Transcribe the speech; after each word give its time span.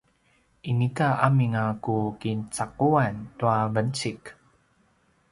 inika 0.71 1.07
amin 1.27 1.53
a 1.63 1.65
ku 1.83 1.97
kicaquan 2.21 3.15
tua 3.37 3.57
vencik 3.73 4.21